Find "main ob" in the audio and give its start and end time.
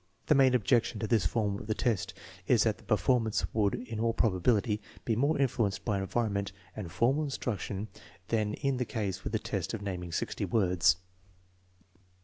0.33-0.63